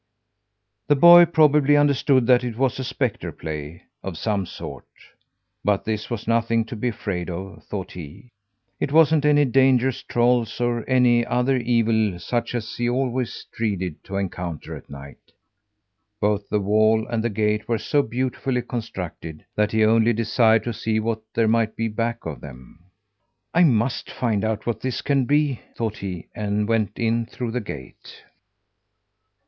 The 0.87 0.95
boy 0.95 1.25
probably 1.27 1.77
understood 1.77 2.25
that 2.25 2.43
it 2.43 2.57
was 2.57 2.79
a 2.79 2.83
spectre 2.83 3.31
play 3.31 3.83
of 4.01 4.17
some 4.17 4.47
sort; 4.47 4.87
but 5.63 5.85
this 5.85 6.09
was 6.09 6.27
nothing 6.27 6.65
to 6.65 6.75
be 6.75 6.87
afraid 6.87 7.29
of, 7.29 7.63
thought 7.65 7.91
he. 7.91 8.31
It 8.79 8.91
wasn't 8.91 9.25
any 9.25 9.45
dangerous 9.45 10.01
trolls, 10.01 10.59
or 10.59 10.83
any 10.89 11.23
other 11.23 11.55
evil 11.57 12.17
such 12.17 12.55
as 12.55 12.75
he 12.75 12.89
always 12.89 13.45
dreaded 13.53 14.03
to 14.05 14.17
encounter 14.17 14.75
at 14.75 14.89
night. 14.89 15.33
Both 16.19 16.49
the 16.49 16.59
wall 16.59 17.05
and 17.07 17.23
the 17.23 17.29
gate 17.29 17.67
were 17.67 17.77
so 17.77 18.01
beautifully 18.01 18.63
constructed 18.63 19.45
that 19.55 19.71
he 19.71 19.85
only 19.85 20.13
desired 20.13 20.63
to 20.63 20.73
see 20.73 20.99
what 20.99 21.21
there 21.35 21.47
might 21.47 21.75
be 21.75 21.87
back 21.87 22.25
of 22.25 22.41
them. 22.41 22.85
"I 23.53 23.65
must 23.65 24.09
find 24.09 24.43
out 24.43 24.65
what 24.65 24.81
this 24.81 25.03
can 25.03 25.25
be," 25.25 25.59
thought 25.77 25.97
he, 25.97 26.25
and 26.33 26.67
went 26.67 26.97
in 26.97 27.27
through 27.27 27.51
the 27.51 27.61
gate. 27.61 28.23